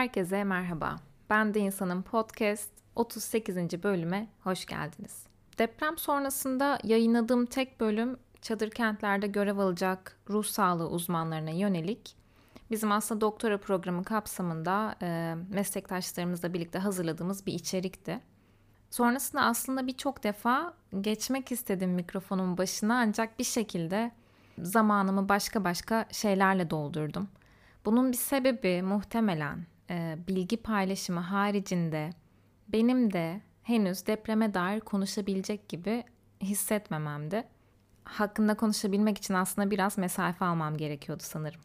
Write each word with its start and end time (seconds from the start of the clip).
Herkese 0.00 0.44
merhaba. 0.44 0.96
Ben 1.30 1.54
de 1.54 1.60
insanın 1.60 2.02
podcast 2.02 2.70
38. 2.96 3.82
bölüme 3.82 4.28
hoş 4.44 4.66
geldiniz. 4.66 5.26
Deprem 5.58 5.98
sonrasında 5.98 6.78
yayınladığım 6.84 7.46
tek 7.46 7.80
bölüm 7.80 8.16
çadır 8.42 8.70
kentlerde 8.70 9.26
görev 9.26 9.58
alacak 9.58 10.18
ruh 10.30 10.44
sağlığı 10.44 10.88
uzmanlarına 10.88 11.50
yönelik 11.50 12.16
bizim 12.70 12.92
aslında 12.92 13.20
doktora 13.20 13.58
programı 13.58 14.04
kapsamında 14.04 14.94
e, 15.02 15.34
meslektaşlarımızla 15.50 16.54
birlikte 16.54 16.78
hazırladığımız 16.78 17.46
bir 17.46 17.52
içerikti. 17.52 18.20
Sonrasında 18.90 19.42
aslında 19.42 19.86
birçok 19.86 20.24
defa 20.24 20.74
geçmek 21.00 21.52
istedim 21.52 21.90
mikrofonun 21.90 22.58
başına 22.58 22.98
ancak 22.98 23.38
bir 23.38 23.44
şekilde 23.44 24.12
zamanımı 24.58 25.28
başka 25.28 25.64
başka 25.64 26.06
şeylerle 26.12 26.70
doldurdum. 26.70 27.28
Bunun 27.84 28.12
bir 28.12 28.16
sebebi 28.16 28.82
muhtemelen 28.82 29.66
e, 29.90 30.18
bilgi 30.28 30.56
paylaşımı 30.56 31.20
haricinde 31.20 32.10
benim 32.68 33.12
de 33.12 33.40
henüz 33.62 34.06
depreme 34.06 34.54
dair 34.54 34.80
konuşabilecek 34.80 35.68
gibi 35.68 36.04
hissetmememdi. 36.42 37.44
Hakkında 38.04 38.54
konuşabilmek 38.54 39.18
için 39.18 39.34
aslında 39.34 39.70
biraz 39.70 39.98
mesafe 39.98 40.44
almam 40.44 40.76
gerekiyordu 40.76 41.22
sanırım. 41.26 41.60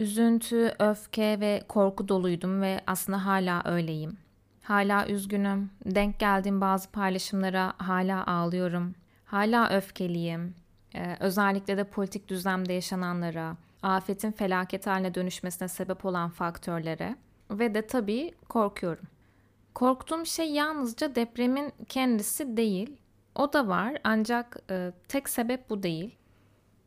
Üzüntü, 0.00 0.74
öfke 0.78 1.40
ve 1.40 1.62
korku 1.68 2.08
doluydum 2.08 2.62
ve 2.62 2.80
aslında 2.86 3.26
hala 3.26 3.62
öyleyim. 3.64 4.18
Hala 4.62 5.08
üzgünüm. 5.08 5.70
Denk 5.84 6.18
geldiğim 6.18 6.60
bazı 6.60 6.90
paylaşımlara 6.90 7.72
hala 7.78 8.26
ağlıyorum. 8.26 8.94
Hala 9.24 9.70
öfkeliyim. 9.70 10.54
Ee, 10.94 11.16
özellikle 11.20 11.76
de 11.76 11.84
politik 11.84 12.28
düzlemde 12.28 12.72
yaşananlara, 12.72 13.56
afetin 13.82 14.32
felaket 14.32 14.86
haline 14.86 15.14
dönüşmesine 15.14 15.68
sebep 15.68 16.04
olan 16.04 16.30
faktörlere 16.30 17.16
ve 17.50 17.74
de 17.74 17.86
tabii 17.86 18.34
korkuyorum. 18.48 19.04
Korktuğum 19.74 20.26
şey 20.26 20.52
yalnızca 20.52 21.14
depremin 21.14 21.72
kendisi 21.88 22.56
değil. 22.56 22.96
O 23.34 23.52
da 23.52 23.68
var 23.68 23.96
ancak 24.04 24.56
e, 24.70 24.92
tek 25.08 25.28
sebep 25.28 25.70
bu 25.70 25.82
değil. 25.82 26.14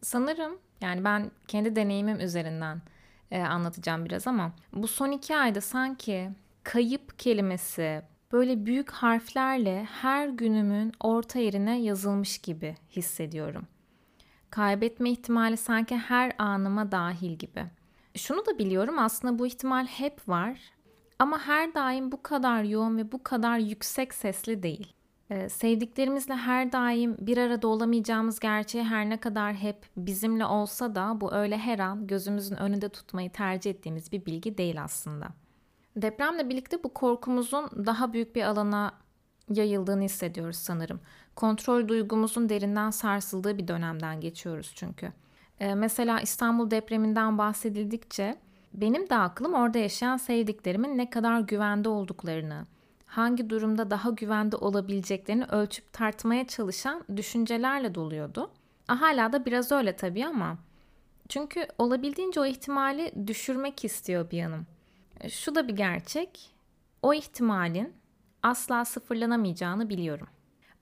Sanırım 0.01 0.59
yani 0.81 1.03
ben 1.03 1.31
kendi 1.47 1.75
deneyimim 1.75 2.19
üzerinden 2.19 2.81
e, 3.31 3.41
anlatacağım 3.41 4.05
biraz 4.05 4.27
ama 4.27 4.51
bu 4.73 4.87
son 4.87 5.11
iki 5.11 5.37
ayda 5.37 5.61
sanki 5.61 6.29
kayıp 6.63 7.19
kelimesi 7.19 8.01
böyle 8.31 8.65
büyük 8.65 8.91
harflerle 8.91 9.83
her 9.83 10.27
günümün 10.27 10.91
orta 10.99 11.39
yerine 11.39 11.81
yazılmış 11.81 12.37
gibi 12.37 12.75
hissediyorum. 12.89 13.67
Kaybetme 14.49 15.11
ihtimali 15.11 15.57
sanki 15.57 15.97
her 15.97 16.33
anıma 16.37 16.91
dahil 16.91 17.31
gibi. 17.31 17.65
Şunu 18.15 18.45
da 18.45 18.57
biliyorum 18.59 18.99
aslında 18.99 19.39
bu 19.39 19.47
ihtimal 19.47 19.85
hep 19.85 20.29
var 20.29 20.59
ama 21.19 21.39
her 21.39 21.73
daim 21.73 22.11
bu 22.11 22.23
kadar 22.23 22.63
yoğun 22.63 22.97
ve 22.97 23.11
bu 23.11 23.23
kadar 23.23 23.57
yüksek 23.57 24.13
sesli 24.13 24.63
değil. 24.63 24.93
Ee, 25.29 25.49
sevdiklerimizle 25.49 26.33
her 26.33 26.71
daim 26.71 27.17
bir 27.19 27.37
arada 27.37 27.67
olamayacağımız 27.67 28.39
gerçeği 28.39 28.83
her 28.83 29.09
ne 29.09 29.17
kadar 29.17 29.53
hep 29.53 29.85
bizimle 29.97 30.45
olsa 30.45 30.95
da 30.95 31.21
bu 31.21 31.33
öyle 31.33 31.57
her 31.57 31.79
an 31.79 32.07
gözümüzün 32.07 32.55
önünde 32.55 32.89
tutmayı 32.89 33.31
tercih 33.31 33.71
ettiğimiz 33.71 34.11
bir 34.11 34.25
bilgi 34.25 34.57
değil 34.57 34.83
aslında. 34.83 35.27
Depremle 35.95 36.49
birlikte 36.49 36.83
bu 36.83 36.93
korkumuzun 36.93 37.69
daha 37.85 38.13
büyük 38.13 38.35
bir 38.35 38.43
alana 38.43 38.91
yayıldığını 39.49 40.03
hissediyoruz 40.03 40.57
sanırım. 40.57 40.99
Kontrol 41.35 41.87
duygumuzun 41.87 42.49
derinden 42.49 42.89
sarsıldığı 42.89 43.57
bir 43.57 43.67
dönemden 43.67 44.21
geçiyoruz 44.21 44.71
çünkü. 44.75 45.11
Ee, 45.61 45.75
mesela 45.75 46.21
İstanbul 46.21 46.71
depreminden 46.71 47.37
bahsedildikçe 47.37 48.35
benim 48.73 49.09
de 49.09 49.15
aklım 49.15 49.53
orada 49.53 49.77
yaşayan 49.77 50.17
sevdiklerimin 50.17 50.97
ne 50.97 51.09
kadar 51.09 51.39
güvende 51.39 51.89
olduklarını, 51.89 52.65
hangi 53.05 53.49
durumda 53.49 53.91
daha 53.91 54.09
güvende 54.09 54.55
olabileceklerini 54.55 55.45
ölçüp 55.45 55.93
tartmaya 55.93 56.47
çalışan 56.47 57.03
düşüncelerle 57.15 57.95
doluyordu. 57.95 58.51
Hala 58.87 59.33
da 59.33 59.45
biraz 59.45 59.71
öyle 59.71 59.95
tabii 59.95 60.25
ama 60.25 60.57
çünkü 61.29 61.67
olabildiğince 61.77 62.39
o 62.39 62.45
ihtimali 62.45 63.27
düşürmek 63.27 63.85
istiyor 63.85 64.31
bir 64.31 64.37
yanım. 64.37 64.67
E, 65.19 65.29
şu 65.29 65.55
da 65.55 65.67
bir 65.67 65.75
gerçek. 65.75 66.51
O 67.01 67.13
ihtimalin 67.13 67.93
asla 68.43 68.85
sıfırlanamayacağını 68.85 69.89
biliyorum. 69.89 70.27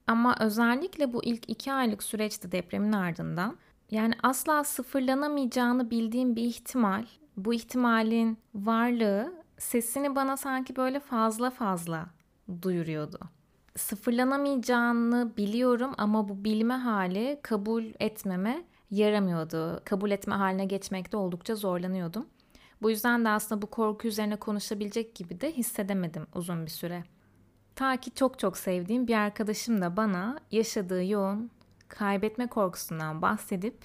Ama 0.08 0.36
özellikle 0.40 1.14
bu 1.14 1.24
ilk 1.24 1.50
iki 1.50 1.74
aylık 1.74 2.04
süreçte 2.04 2.52
depremin 2.52 2.94
ardından 2.94 3.58
yani 3.92 4.14
asla 4.24 4.64
sıfırlanamayacağını 4.64 5.92
bildiğim 5.92 6.36
bir 6.36 6.44
ihtimal, 6.44 7.06
bu 7.38 7.54
ihtimalin 7.54 8.38
varlığı 8.56 9.34
sesini 9.58 10.16
bana 10.16 10.38
sanki 10.38 10.76
böyle 10.76 11.00
fazla 11.00 11.50
fazla 11.50 12.06
duyuruyordu. 12.62 13.20
Sıfırlanamayacağını 13.76 15.38
biliyorum 15.38 15.94
ama 15.98 16.30
bu 16.30 16.44
bilme 16.44 16.74
hali 16.74 17.40
kabul 17.44 17.84
etmeme 18.00 18.64
yaramıyordu. 18.92 19.82
Kabul 19.86 20.12
etme 20.12 20.36
haline 20.36 20.66
geçmekte 20.66 21.18
oldukça 21.18 21.56
zorlanıyordum. 21.56 22.26
Bu 22.82 22.90
yüzden 22.90 23.26
de 23.26 23.30
aslında 23.30 23.62
bu 23.62 23.68
korku 23.68 24.08
üzerine 24.08 24.36
konuşabilecek 24.36 25.16
gibi 25.16 25.42
de 25.42 25.52
hissedemedim 25.52 26.28
uzun 26.36 26.66
bir 26.66 26.72
süre. 26.72 27.04
Ta 27.76 27.98
ki 27.98 28.12
çok 28.12 28.40
çok 28.40 28.58
sevdiğim 28.58 29.08
bir 29.08 29.14
arkadaşım 29.16 29.82
da 29.82 29.98
bana 29.98 30.40
yaşadığı 30.52 31.04
yoğun 31.04 31.52
kaybetme 31.90 32.48
korkusundan 32.48 33.22
bahsedip 33.22 33.76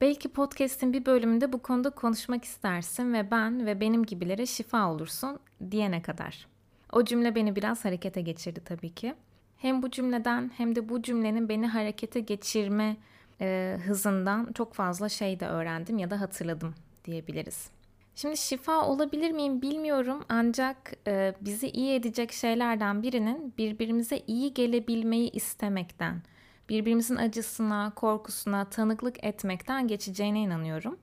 belki 0.00 0.28
podcast'in 0.28 0.92
bir 0.92 1.06
bölümünde 1.06 1.52
bu 1.52 1.62
konuda 1.62 1.90
konuşmak 1.90 2.44
istersin 2.44 3.12
ve 3.12 3.30
ben 3.30 3.66
ve 3.66 3.80
benim 3.80 4.04
gibilere 4.04 4.46
şifa 4.46 4.90
olursun 4.90 5.38
diyene 5.70 6.02
kadar. 6.02 6.46
O 6.92 7.04
cümle 7.04 7.34
beni 7.34 7.56
biraz 7.56 7.84
harekete 7.84 8.20
geçirdi 8.20 8.60
tabii 8.64 8.94
ki. 8.94 9.14
Hem 9.56 9.82
bu 9.82 9.90
cümleden 9.90 10.50
hem 10.56 10.76
de 10.76 10.88
bu 10.88 11.02
cümlenin 11.02 11.48
beni 11.48 11.66
harekete 11.66 12.20
geçirme 12.20 12.96
e, 13.40 13.78
hızından 13.86 14.52
çok 14.52 14.74
fazla 14.74 15.08
şey 15.08 15.40
de 15.40 15.46
öğrendim 15.46 15.98
ya 15.98 16.10
da 16.10 16.20
hatırladım 16.20 16.74
diyebiliriz. 17.04 17.70
Şimdi 18.14 18.36
şifa 18.36 18.86
olabilir 18.86 19.30
miyim 19.30 19.62
bilmiyorum 19.62 20.24
ancak 20.28 20.92
e, 21.06 21.34
bizi 21.40 21.68
iyi 21.68 21.94
edecek 21.94 22.32
şeylerden 22.32 23.02
birinin 23.02 23.54
birbirimize 23.58 24.22
iyi 24.26 24.54
gelebilmeyi 24.54 25.30
istemekten, 25.30 26.22
birbirimizin 26.68 27.16
acısına, 27.16 27.92
korkusuna 27.96 28.64
tanıklık 28.64 29.24
etmekten 29.24 29.88
geçeceğine 29.88 30.40
inanıyorum. 30.40 30.96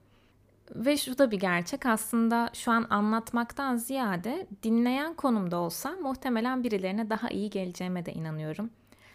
Ve 0.74 0.96
şu 0.96 1.18
da 1.18 1.30
bir 1.30 1.40
gerçek 1.40 1.86
aslında 1.86 2.50
şu 2.52 2.72
an 2.72 2.86
anlatmaktan 2.90 3.76
ziyade 3.76 4.46
dinleyen 4.62 5.14
konumda 5.14 5.56
olsa 5.56 5.90
muhtemelen 6.02 6.64
birilerine 6.64 7.10
daha 7.10 7.28
iyi 7.28 7.50
geleceğime 7.50 8.06
de 8.06 8.12
inanıyorum. 8.12 8.70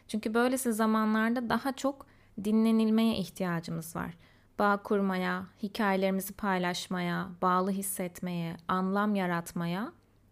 Çünkü 0.07 0.33
böylesi 0.33 0.73
zamanlarda 0.73 1.49
daha 1.49 1.71
çok 1.71 2.05
dinlenilmeye 2.43 3.15
ihtiyacımız 3.15 3.95
var 3.95 4.13
bağ 4.59 4.77
kurmaya, 4.77 5.45
hikayelerimizi 5.63 6.33
paylaşmaya, 6.33 7.29
bağlı 7.41 7.71
hissetmeye, 7.71 8.57
anlam 8.67 9.15
yaratmaya, 9.15 9.91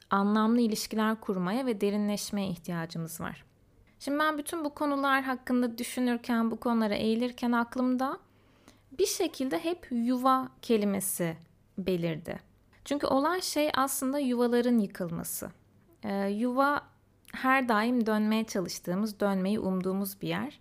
anlamlı 0.10 0.62
ilişkiler 0.62 1.16
kurmaya 1.22 1.66
ve 1.66 1.82
derinleşmeye 1.82 2.48
ihtiyacımız 2.48 3.22
var. 3.22 3.47
Şimdi 4.00 4.20
ben 4.20 4.38
bütün 4.38 4.66
bu 4.66 4.74
konular 4.74 5.24
hakkında 5.24 5.78
düşünürken, 5.78 6.52
bu 6.52 6.60
konulara 6.60 6.96
eğilirken 6.96 7.52
aklımda 7.52 8.20
bir 8.92 9.06
şekilde 9.06 9.60
hep 9.60 9.88
yuva 9.92 10.50
kelimesi 10.62 11.38
belirdi. 11.78 12.40
Çünkü 12.86 13.08
olan 13.08 13.40
şey 13.40 13.72
aslında 13.76 14.20
yuvaların 14.20 14.78
yıkılması. 14.78 15.52
Ee, 16.04 16.28
yuva 16.28 16.82
her 17.34 17.70
daim 17.70 18.06
dönmeye 18.06 18.44
çalıştığımız, 18.44 19.20
dönmeyi 19.20 19.60
umduğumuz 19.60 20.22
bir 20.22 20.28
yer. 20.28 20.60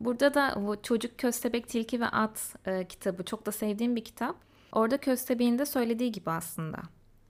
Burada 0.00 0.34
da 0.34 0.54
bu 0.56 0.82
Çocuk 0.82 1.18
Köstebek 1.18 1.68
Tilki 1.68 2.00
ve 2.00 2.06
At 2.06 2.54
e, 2.66 2.88
kitabı 2.88 3.24
çok 3.24 3.46
da 3.46 3.52
sevdiğim 3.52 3.96
bir 3.96 4.04
kitap. 4.04 4.36
Orada 4.72 4.98
Köstebek'in 4.98 5.58
de 5.58 5.66
söylediği 5.66 6.12
gibi 6.12 6.30
aslında. 6.30 6.78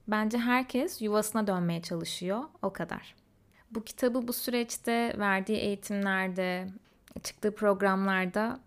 Bence 0.07 0.37
herkes 0.37 1.01
yuvasına 1.01 1.47
dönmeye 1.47 1.81
çalışıyor 1.81 2.43
o 2.61 2.73
kadar. 2.73 3.15
Bu 3.75 3.83
kitabı 3.83 4.27
bu 4.27 4.33
süreçte 4.33 5.15
verdiği 5.19 5.57
eğitimlerde, 5.57 6.67
çıktığı 7.23 7.55
programlarda 7.55 8.59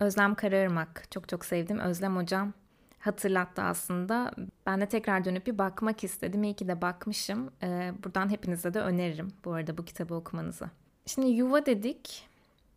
Özlem 0.00 0.34
Karaırmak 0.34 1.04
çok 1.10 1.28
çok 1.28 1.44
sevdim. 1.44 1.78
Özlem 1.78 2.16
hocam 2.16 2.52
hatırlattı 2.98 3.62
aslında. 3.62 4.30
Ben 4.66 4.80
de 4.80 4.86
tekrar 4.86 5.24
dönüp 5.24 5.46
bir 5.46 5.58
bakmak 5.58 6.04
istedim. 6.04 6.44
İyi 6.44 6.54
ki 6.54 6.68
de 6.68 6.82
bakmışım. 6.82 7.50
Ee, 7.62 7.92
buradan 8.04 8.30
hepinize 8.30 8.74
de 8.74 8.80
öneririm 8.80 9.28
bu 9.44 9.52
arada 9.52 9.78
bu 9.78 9.84
kitabı 9.84 10.14
okumanızı. 10.14 10.70
Şimdi 11.06 11.26
yuva 11.28 11.66
dedik 11.66 12.28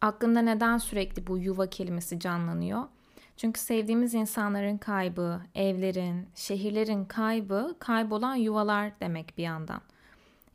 aklında 0.01 0.41
neden 0.41 0.77
sürekli 0.77 1.27
bu 1.27 1.37
yuva 1.37 1.67
kelimesi 1.67 2.19
canlanıyor? 2.19 2.83
Çünkü 3.37 3.59
sevdiğimiz 3.59 4.13
insanların 4.13 4.77
kaybı, 4.77 5.41
evlerin, 5.55 6.27
şehirlerin 6.35 7.05
kaybı, 7.05 7.75
kaybolan 7.79 8.35
yuvalar 8.35 8.99
demek 8.99 9.37
bir 9.37 9.43
yandan. 9.43 9.81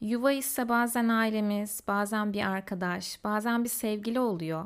Yuva 0.00 0.32
ise 0.32 0.68
bazen 0.68 1.08
ailemiz, 1.08 1.80
bazen 1.88 2.32
bir 2.32 2.42
arkadaş, 2.42 3.24
bazen 3.24 3.64
bir 3.64 3.68
sevgili 3.68 4.20
oluyor. 4.20 4.64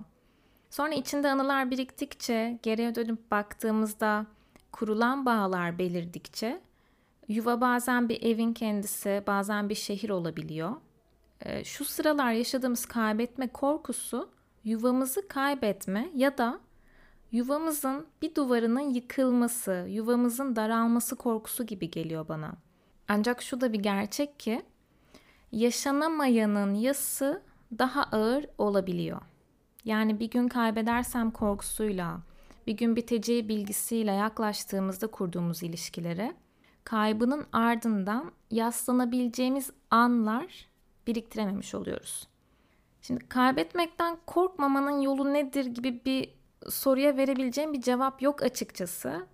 Sonra 0.70 0.94
içinde 0.94 1.30
anılar 1.30 1.70
biriktikçe, 1.70 2.58
geriye 2.62 2.94
dönüp 2.94 3.30
baktığımızda 3.30 4.26
kurulan 4.72 5.26
bağlar 5.26 5.78
belirdikçe 5.78 6.60
Yuva 7.28 7.60
bazen 7.60 8.08
bir 8.08 8.22
evin 8.22 8.52
kendisi, 8.52 9.22
bazen 9.26 9.68
bir 9.68 9.74
şehir 9.74 10.10
olabiliyor. 10.10 10.72
Ee, 11.40 11.64
şu 11.64 11.84
sıralar 11.84 12.32
yaşadığımız 12.32 12.86
kaybetme 12.86 13.48
korkusu 13.48 14.30
yuvamızı 14.64 15.28
kaybetme 15.28 16.10
ya 16.14 16.38
da 16.38 16.60
yuvamızın 17.32 18.06
bir 18.22 18.34
duvarının 18.34 18.80
yıkılması, 18.80 19.86
yuvamızın 19.88 20.56
daralması 20.56 21.16
korkusu 21.16 21.66
gibi 21.66 21.90
geliyor 21.90 22.28
bana. 22.28 22.52
Ancak 23.08 23.42
şu 23.42 23.60
da 23.60 23.72
bir 23.72 23.80
gerçek 23.80 24.40
ki 24.40 24.62
yaşanamayanın 25.52 26.74
yası 26.74 27.42
daha 27.78 28.02
ağır 28.02 28.46
olabiliyor. 28.58 29.20
Yani 29.84 30.20
bir 30.20 30.30
gün 30.30 30.48
kaybedersem 30.48 31.30
korkusuyla, 31.30 32.20
bir 32.66 32.72
gün 32.72 32.96
biteceği 32.96 33.48
bilgisiyle 33.48 34.12
yaklaştığımızda 34.12 35.06
kurduğumuz 35.06 35.62
ilişkilere 35.62 36.34
kaybının 36.84 37.46
ardından 37.52 38.32
yaslanabileceğimiz 38.50 39.70
anlar 39.90 40.68
biriktirememiş 41.06 41.74
oluyoruz. 41.74 42.28
Şimdi 43.02 43.28
kaybetmekten 43.28 44.18
korkmamanın 44.26 45.00
yolu 45.00 45.32
nedir 45.32 45.64
gibi 45.64 46.04
bir 46.04 46.34
soruya 46.70 47.16
verebileceğim 47.16 47.72
bir 47.72 47.80
cevap 47.80 48.22
yok 48.22 48.42
açıkçası. 48.42 49.26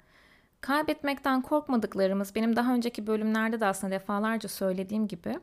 Kaybetmekten 0.61 1.43
korkmadıklarımız 1.43 2.35
benim 2.35 2.57
daha 2.57 2.75
önceki 2.75 3.07
bölümlerde 3.07 3.61
de 3.61 3.67
aslında 3.67 3.93
defalarca 3.95 4.49
söylediğim 4.49 5.09
gibi 5.09 5.39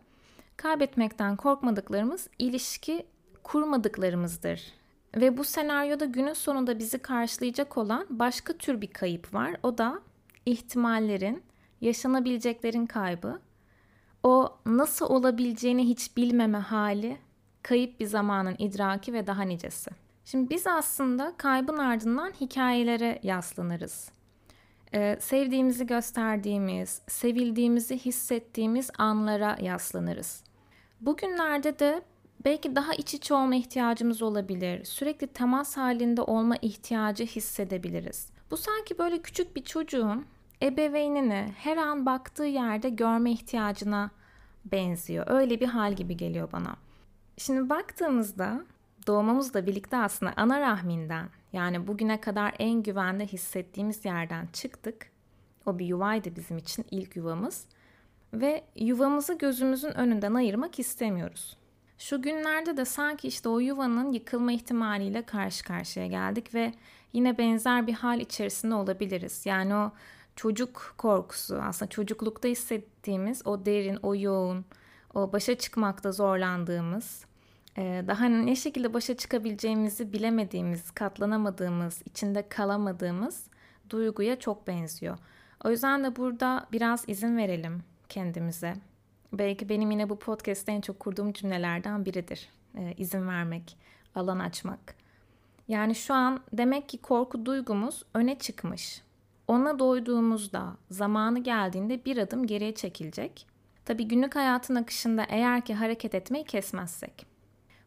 kaybetmekten 0.58 1.36
korkmadıklarımız 1.36 2.28
ilişki 2.40 3.06
kurmadıklarımızdır. 3.44 4.74
Ve 5.16 5.38
bu 5.38 5.44
senaryoda 5.44 6.06
günün 6.06 6.34
sonunda 6.34 6.80
bizi 6.80 7.00
karşılayacak 7.00 7.78
olan 7.78 8.08
başka 8.10 8.54
tür 8.54 8.82
bir 8.82 8.88
kayıp 8.88 9.34
var. 9.34 9.56
O 9.64 9.78
da 9.78 10.00
ihtimallerin, 10.46 11.44
yaşanabileceklerin 11.82 12.86
kaybı. 12.86 13.40
O 14.24 14.58
nasıl 14.66 15.06
olabileceğini 15.06 15.88
hiç 15.88 16.18
bilmeme 16.18 16.58
hali, 16.58 17.18
kayıp 17.64 18.00
bir 18.00 18.06
zamanın 18.06 18.56
idraki 18.60 19.14
ve 19.14 19.28
daha 19.28 19.44
nicesi. 19.44 19.92
Şimdi 20.26 20.50
biz 20.50 20.68
aslında 20.68 21.34
kaybın 21.38 21.78
ardından 21.78 22.32
hikayelere 22.42 23.20
yaslanırız. 23.24 24.12
Ee, 24.94 25.18
sevdiğimizi 25.20 25.86
gösterdiğimiz, 25.88 27.02
sevildiğimizi 27.08 27.98
hissettiğimiz 27.98 28.92
anlara 28.98 29.58
yaslanırız. 29.62 30.44
Bugünlerde 31.02 31.80
de 31.80 32.02
belki 32.46 32.76
daha 32.76 32.94
iç 32.94 33.14
içe 33.14 33.34
olma 33.34 33.56
ihtiyacımız 33.56 34.22
olabilir. 34.22 34.86
Sürekli 34.86 35.28
temas 35.28 35.78
halinde 35.78 36.22
olma 36.22 36.56
ihtiyacı 36.62 37.26
hissedebiliriz. 37.26 38.30
Bu 38.52 38.58
sanki 38.58 38.98
böyle 38.98 39.22
küçük 39.22 39.56
bir 39.56 39.64
çocuğun 39.64 40.26
ebeveynini 40.62 41.54
her 41.58 41.78
an 41.78 42.06
baktığı 42.06 42.46
yerde 42.46 42.90
görme 42.90 43.32
ihtiyacına 43.32 44.12
benziyor. 44.66 45.26
Öyle 45.30 45.60
bir 45.60 45.68
hal 45.68 45.94
gibi 45.94 46.18
geliyor 46.18 46.52
bana. 46.52 46.76
Şimdi 47.38 47.70
baktığımızda 47.70 48.66
doğmamızla 49.08 49.68
birlikte 49.68 49.98
aslında 49.98 50.34
ana 50.36 50.60
rahminden 50.60 51.30
yani 51.54 51.88
bugüne 51.88 52.22
kadar 52.22 52.54
en 52.60 52.84
güvende 52.84 53.26
hissettiğimiz 53.28 54.06
yerden 54.06 54.48
çıktık. 54.54 55.12
O 55.66 55.80
bir 55.80 55.86
yuvaydı 55.86 56.36
bizim 56.36 56.58
için 56.58 56.86
ilk 56.92 57.16
yuvamız 57.16 57.66
ve 58.34 58.64
yuvamızı 58.76 59.38
gözümüzün 59.38 59.92
önünden 59.92 60.34
ayırmak 60.34 60.80
istemiyoruz. 60.80 61.58
Şu 61.98 62.22
günlerde 62.22 62.78
de 62.78 62.86
sanki 62.86 63.28
işte 63.28 63.50
o 63.50 63.60
yuvanın 63.60 64.12
yıkılma 64.12 64.52
ihtimaliyle 64.52 65.26
karşı 65.26 65.64
karşıya 65.64 66.08
geldik 66.08 66.54
ve 66.54 66.74
yine 67.14 67.38
benzer 67.38 67.88
bir 67.88 67.94
hal 67.94 68.20
içerisinde 68.20 68.76
olabiliriz. 68.76 69.46
Yani 69.46 69.76
o 69.76 69.92
çocuk 70.36 70.94
korkusu 70.98 71.56
aslında 71.62 71.90
çocuklukta 71.90 72.48
hissettiğimiz 72.48 73.48
o 73.48 73.66
derin, 73.66 74.00
o 74.04 74.16
yoğun, 74.16 74.66
o 75.14 75.34
başa 75.34 75.58
çıkmakta 75.58 76.12
zorlandığımız, 76.12 77.26
daha 77.78 78.26
ne 78.26 78.56
şekilde 78.56 78.94
başa 78.94 79.18
çıkabileceğimizi 79.18 80.14
bilemediğimiz, 80.14 80.92
katlanamadığımız, 80.92 82.02
içinde 82.06 82.50
kalamadığımız 82.50 83.44
duyguya 83.90 84.40
çok 84.40 84.68
benziyor. 84.68 85.18
O 85.64 85.70
yüzden 85.70 86.04
de 86.04 86.16
burada 86.16 86.68
biraz 86.72 87.04
izin 87.08 87.38
verelim 87.38 87.84
kendimize. 88.10 88.74
Belki 89.34 89.70
benim 89.70 89.92
yine 89.92 90.10
bu 90.10 90.20
podcast'te 90.20 90.72
en 90.72 90.82
çok 90.82 91.00
kurduğum 91.00 91.34
cümlelerden 91.34 92.06
biridir. 92.06 92.50
E, 92.78 92.94
izin 92.98 93.28
vermek, 93.28 93.78
alan 94.16 94.40
açmak. 94.40 94.96
Yani 95.68 95.96
şu 95.96 96.14
an 96.14 96.40
demek 96.54 96.90
ki 96.90 96.98
korku 96.98 97.46
duygumuz 97.46 98.04
öne 98.14 98.40
çıkmış. 98.40 99.02
Ona 99.48 99.80
doyduğumuzda, 99.80 100.78
zamanı 100.90 101.40
geldiğinde 101.40 102.06
bir 102.06 102.18
adım 102.18 102.48
geriye 102.48 102.76
çekilecek. 102.76 103.48
Tabii 103.86 104.08
günlük 104.08 104.36
hayatın 104.36 104.76
akışında 104.76 105.26
eğer 105.30 105.66
ki 105.66 105.74
hareket 105.74 106.16
etmeyi 106.16 106.46
kesmezsek. 106.46 107.31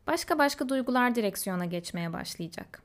Başka 0.06 0.38
başka 0.38 0.68
duygular 0.68 1.14
direksiyona 1.14 1.64
geçmeye 1.64 2.12
başlayacak. 2.12 2.82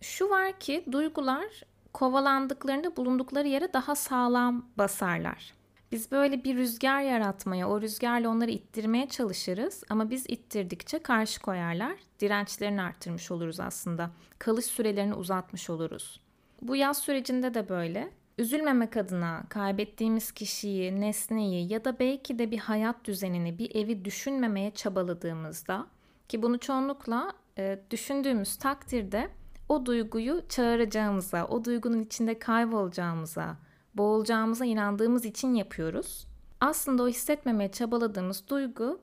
Şu 0.00 0.30
var 0.30 0.60
ki 0.60 0.84
duygular 0.92 1.62
kovalandıklarında 1.92 2.96
bulundukları 2.96 3.48
yere 3.48 3.72
daha 3.72 3.94
sağlam 3.94 4.66
basarlar. 4.78 5.54
Biz 5.92 6.10
böyle 6.10 6.44
bir 6.44 6.56
rüzgar 6.56 7.00
yaratmaya, 7.00 7.68
o 7.68 7.80
rüzgarla 7.80 8.28
onları 8.28 8.50
ittirmeye 8.50 9.08
çalışırız 9.08 9.84
ama 9.90 10.10
biz 10.10 10.24
ittirdikçe 10.28 10.98
karşı 10.98 11.42
koyarlar. 11.42 11.92
Dirençlerini 12.20 12.82
arttırmış 12.82 13.30
oluruz 13.30 13.60
aslında. 13.60 14.10
Kalış 14.38 14.64
sürelerini 14.64 15.14
uzatmış 15.14 15.70
oluruz. 15.70 16.20
Bu 16.62 16.76
yaz 16.76 16.98
sürecinde 16.98 17.54
de 17.54 17.68
böyle. 17.68 18.10
Üzülmemek 18.38 18.96
adına 18.96 19.44
kaybettiğimiz 19.48 20.32
kişiyi, 20.32 21.00
nesneyi 21.00 21.72
ya 21.72 21.84
da 21.84 21.98
belki 21.98 22.38
de 22.38 22.50
bir 22.50 22.58
hayat 22.58 23.04
düzenini, 23.04 23.58
bir 23.58 23.74
evi 23.74 24.04
düşünmemeye 24.04 24.70
çabaladığımızda 24.70 25.86
ki 26.32 26.42
bunu 26.42 26.58
çoğunlukla 26.58 27.32
e, 27.58 27.80
düşündüğümüz 27.90 28.56
takdirde 28.56 29.30
o 29.68 29.86
duyguyu 29.86 30.42
çağıracağımıza, 30.48 31.46
o 31.46 31.64
duygunun 31.64 32.00
içinde 32.00 32.38
kaybolacağımıza, 32.38 33.56
boğulacağımıza 33.94 34.64
inandığımız 34.64 35.24
için 35.24 35.54
yapıyoruz. 35.54 36.26
Aslında 36.60 37.02
o 37.02 37.08
hissetmemeye 37.08 37.72
çabaladığımız 37.72 38.48
duygu 38.48 39.00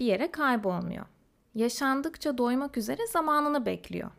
bir 0.00 0.06
yere 0.06 0.30
kaybolmuyor. 0.30 1.06
Yaşandıkça 1.54 2.38
doymak 2.38 2.76
üzere 2.76 3.06
zamanını 3.06 3.66
bekliyor. 3.66 4.10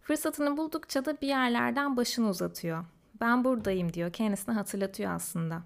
Fırsatını 0.00 0.56
buldukça 0.56 1.04
da 1.04 1.20
bir 1.20 1.28
yerlerden 1.28 1.96
başını 1.96 2.28
uzatıyor. 2.28 2.84
Ben 3.20 3.44
buradayım 3.44 3.92
diyor, 3.92 4.12
kendisine 4.12 4.54
hatırlatıyor 4.54 5.12
aslında. 5.12 5.62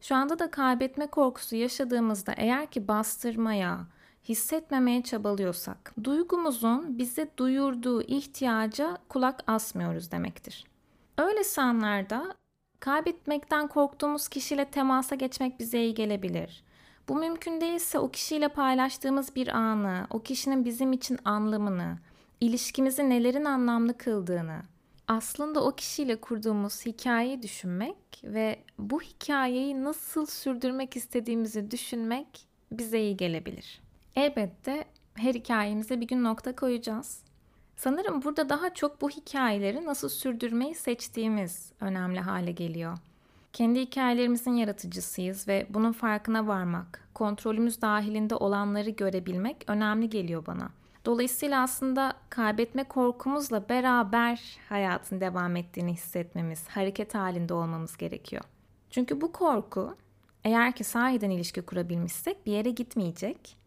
Şu 0.00 0.14
anda 0.14 0.38
da 0.38 0.50
kaybetme 0.50 1.06
korkusu 1.06 1.56
yaşadığımızda 1.56 2.32
eğer 2.36 2.66
ki 2.66 2.88
bastırmaya, 2.88 3.86
hissetmemeye 4.28 5.02
çabalıyorsak, 5.02 5.94
duygumuzun 6.04 6.98
bize 6.98 7.30
duyurduğu 7.36 8.02
ihtiyaca 8.02 8.98
kulak 9.08 9.44
asmıyoruz 9.46 10.10
demektir. 10.10 10.64
Öyle 11.18 11.40
anlarda 11.58 12.34
kaybetmekten 12.80 13.68
korktuğumuz 13.68 14.28
kişiyle 14.28 14.64
temasa 14.64 15.14
geçmek 15.14 15.58
bize 15.58 15.80
iyi 15.80 15.94
gelebilir. 15.94 16.64
Bu 17.08 17.14
mümkün 17.14 17.60
değilse 17.60 17.98
o 17.98 18.10
kişiyle 18.10 18.48
paylaştığımız 18.48 19.36
bir 19.36 19.48
anı, 19.48 20.06
o 20.10 20.22
kişinin 20.22 20.64
bizim 20.64 20.92
için 20.92 21.18
anlamını, 21.24 21.98
ilişkimizi 22.40 23.10
nelerin 23.10 23.44
anlamlı 23.44 23.98
kıldığını, 23.98 24.62
aslında 25.08 25.64
o 25.64 25.72
kişiyle 25.72 26.20
kurduğumuz 26.20 26.86
hikayeyi 26.86 27.42
düşünmek 27.42 27.96
ve 28.24 28.62
bu 28.78 29.00
hikayeyi 29.00 29.84
nasıl 29.84 30.26
sürdürmek 30.26 30.96
istediğimizi 30.96 31.70
düşünmek 31.70 32.48
bize 32.72 33.00
iyi 33.00 33.16
gelebilir. 33.16 33.85
Elbette 34.16 34.84
her 35.14 35.34
hikayemize 35.34 36.00
bir 36.00 36.06
gün 36.06 36.24
nokta 36.24 36.56
koyacağız. 36.56 37.22
Sanırım 37.76 38.22
burada 38.22 38.48
daha 38.48 38.74
çok 38.74 39.00
bu 39.00 39.10
hikayeleri 39.10 39.84
nasıl 39.84 40.08
sürdürmeyi 40.08 40.74
seçtiğimiz 40.74 41.72
önemli 41.80 42.20
hale 42.20 42.52
geliyor. 42.52 42.98
Kendi 43.52 43.80
hikayelerimizin 43.80 44.54
yaratıcısıyız 44.54 45.48
ve 45.48 45.66
bunun 45.70 45.92
farkına 45.92 46.46
varmak, 46.46 47.08
kontrolümüz 47.14 47.82
dahilinde 47.82 48.34
olanları 48.34 48.90
görebilmek 48.90 49.64
önemli 49.66 50.10
geliyor 50.10 50.46
bana. 50.46 50.70
Dolayısıyla 51.04 51.62
aslında 51.62 52.14
kaybetme 52.30 52.84
korkumuzla 52.84 53.68
beraber 53.68 54.58
hayatın 54.68 55.20
devam 55.20 55.56
ettiğini 55.56 55.92
hissetmemiz, 55.92 56.68
hareket 56.68 57.14
halinde 57.14 57.54
olmamız 57.54 57.96
gerekiyor. 57.96 58.42
Çünkü 58.90 59.20
bu 59.20 59.32
korku 59.32 59.96
eğer 60.44 60.72
ki 60.72 60.84
sahiden 60.84 61.30
ilişki 61.30 61.62
kurabilmişsek 61.62 62.46
bir 62.46 62.52
yere 62.52 62.70
gitmeyecek. 62.70 63.65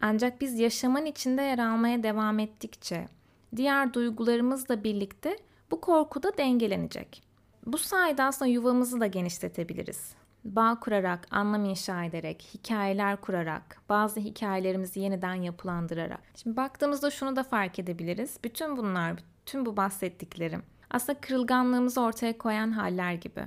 Ancak 0.00 0.40
biz 0.40 0.58
yaşamın 0.58 1.06
içinde 1.06 1.42
yer 1.42 1.58
almaya 1.58 2.02
devam 2.02 2.38
ettikçe 2.38 3.08
diğer 3.56 3.94
duygularımızla 3.94 4.84
birlikte 4.84 5.36
bu 5.70 5.80
korku 5.80 6.22
da 6.22 6.38
dengelenecek. 6.38 7.22
Bu 7.66 7.78
sayede 7.78 8.22
aslında 8.22 8.50
yuvamızı 8.50 9.00
da 9.00 9.06
genişletebiliriz. 9.06 10.14
Bağ 10.44 10.80
kurarak, 10.80 11.26
anlam 11.30 11.64
inşa 11.64 12.04
ederek, 12.04 12.48
hikayeler 12.54 13.20
kurarak, 13.20 13.82
bazı 13.88 14.20
hikayelerimizi 14.20 15.00
yeniden 15.00 15.34
yapılandırarak. 15.34 16.20
Şimdi 16.42 16.56
baktığımızda 16.56 17.10
şunu 17.10 17.36
da 17.36 17.42
fark 17.42 17.78
edebiliriz. 17.78 18.38
Bütün 18.44 18.76
bunlar, 18.76 19.16
bütün 19.46 19.66
bu 19.66 19.76
bahsettiklerim 19.76 20.62
aslında 20.90 21.20
kırılganlığımızı 21.20 22.00
ortaya 22.00 22.38
koyan 22.38 22.70
haller 22.70 23.12
gibi. 23.12 23.44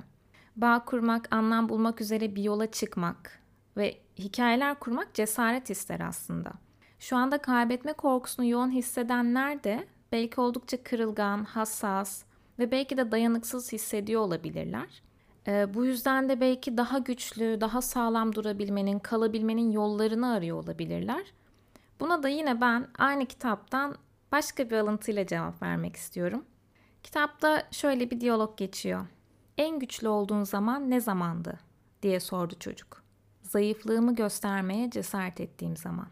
Bağ 0.55 0.85
kurmak, 0.85 1.27
anlam 1.35 1.69
bulmak 1.69 2.01
üzere 2.01 2.35
bir 2.35 2.43
yola 2.43 2.71
çıkmak 2.71 3.40
ve 3.81 3.97
hikayeler 4.19 4.79
kurmak 4.79 5.13
cesaret 5.13 5.69
ister 5.69 5.99
aslında. 5.99 6.51
Şu 6.99 7.17
anda 7.17 7.37
kaybetme 7.37 7.93
korkusunu 7.93 8.45
yoğun 8.45 8.71
hissedenler 8.71 9.63
de 9.63 9.87
belki 10.11 10.41
oldukça 10.41 10.83
kırılgan, 10.83 11.43
hassas 11.43 12.23
ve 12.59 12.71
belki 12.71 12.97
de 12.97 13.11
dayanıksız 13.11 13.71
hissediyor 13.71 14.21
olabilirler. 14.21 15.01
Ee, 15.47 15.73
bu 15.73 15.85
yüzden 15.85 16.29
de 16.29 16.41
belki 16.41 16.77
daha 16.77 16.97
güçlü, 16.97 17.61
daha 17.61 17.81
sağlam 17.81 18.35
durabilmenin, 18.35 18.99
kalabilmenin 18.99 19.71
yollarını 19.71 20.33
arıyor 20.33 20.63
olabilirler. 20.63 21.33
Buna 21.99 22.23
da 22.23 22.29
yine 22.29 22.61
ben 22.61 22.87
aynı 22.97 23.25
kitaptan 23.25 23.95
başka 24.31 24.69
bir 24.69 24.77
alıntıyla 24.77 25.27
cevap 25.27 25.61
vermek 25.61 25.95
istiyorum. 25.95 26.45
Kitapta 27.03 27.63
şöyle 27.71 28.11
bir 28.11 28.21
diyalog 28.21 28.57
geçiyor. 28.57 29.05
En 29.57 29.79
güçlü 29.79 30.07
olduğun 30.07 30.43
zaman 30.43 30.89
ne 30.89 31.01
zamandı? 31.01 31.59
diye 32.01 32.19
sordu 32.19 32.55
çocuk. 32.59 33.00
Zayıflığımı 33.51 34.15
göstermeye 34.15 34.89
cesaret 34.89 35.41
ettiğim 35.41 35.77
zaman. 35.77 36.07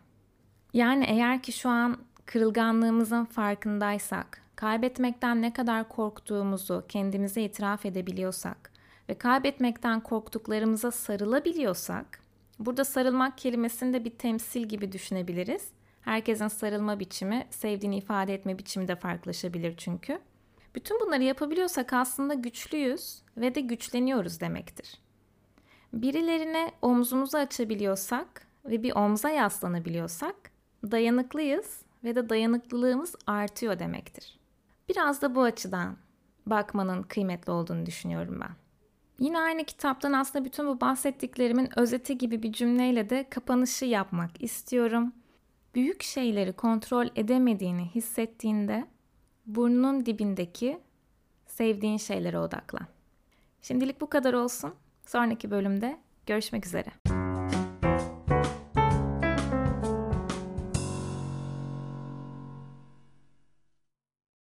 Yani 0.74 1.06
eğer 1.08 1.42
ki 1.42 1.52
şu 1.52 1.70
an 1.70 1.98
kırılganlığımızın 2.26 3.26
farkındaysak, 3.26 4.42
kaybetmekten 4.56 5.42
ne 5.42 5.54
kadar 5.54 5.90
korktuğumuzu 5.90 6.86
kendimize 6.90 7.42
itiraf 7.42 7.86
edebiliyorsak 7.86 8.72
ve 9.10 9.14
kaybetmekten 9.14 10.00
korktuklarımıza 10.00 10.92
sarılabiliyorsak, 10.92 12.20
burada 12.60 12.86
sarılmak 12.86 13.38
kelimesini 13.38 13.94
de 13.94 14.06
bir 14.06 14.18
temsil 14.18 14.62
gibi 14.62 14.92
düşünebiliriz. 14.92 15.68
Herkesin 16.02 16.48
sarılma 16.48 17.00
biçimi, 17.00 17.48
sevdiğini 17.50 17.98
ifade 17.98 18.34
etme 18.34 18.58
biçimi 18.58 18.88
de 18.88 18.96
farklılaşabilir 18.96 19.78
çünkü. 19.78 20.20
Bütün 20.76 21.00
bunları 21.00 21.24
yapabiliyorsak 21.24 21.94
aslında 21.94 22.34
güçlüyüz 22.34 23.22
ve 23.38 23.56
de 23.56 23.62
güçleniyoruz 23.62 24.40
demektir. 24.40 25.00
Birilerine 25.94 26.72
omzumuzu 26.82 27.38
açabiliyorsak 27.38 28.48
ve 28.66 28.84
bir 28.84 28.96
omza 28.96 29.30
yaslanabiliyorsak 29.30 30.36
dayanıklıyız 30.84 31.82
ve 32.04 32.16
de 32.16 32.30
dayanıklılığımız 32.30 33.16
artıyor 33.28 33.80
demektir. 33.80 34.40
Biraz 34.90 35.22
da 35.22 35.36
bu 35.36 35.42
açıdan 35.42 35.98
bakmanın 36.46 37.04
kıymetli 37.04 37.52
olduğunu 37.52 37.86
düşünüyorum 37.86 38.40
ben. 38.42 38.52
Yine 39.20 39.40
aynı 39.40 39.64
kitaptan 39.64 40.14
aslında 40.14 40.46
bütün 40.46 40.68
bu 40.68 40.82
bahsettiklerimin 40.82 41.80
özeti 41.80 42.18
gibi 42.18 42.44
bir 42.44 42.54
cümleyle 42.54 43.10
de 43.10 43.30
kapanışı 43.30 43.86
yapmak 43.86 44.44
istiyorum. 44.44 45.14
Büyük 45.76 46.04
şeyleri 46.04 46.54
kontrol 46.54 47.08
edemediğini 47.16 47.86
hissettiğinde 47.86 48.88
burnunun 49.46 50.06
dibindeki 50.06 50.80
sevdiğin 51.46 51.98
şeylere 51.98 52.40
odaklan. 52.40 52.88
Şimdilik 53.62 54.02
bu 54.02 54.10
kadar 54.10 54.34
olsun. 54.34 54.74
Sonraki 55.10 55.52
bölümde 55.52 55.98
görüşmek 56.26 56.66
üzere. 56.66 57.19